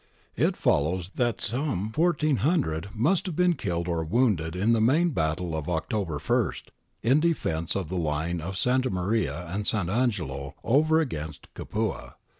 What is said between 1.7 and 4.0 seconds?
1400 must have been killed